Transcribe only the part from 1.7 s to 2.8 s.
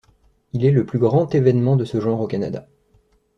de ce genre au Canada.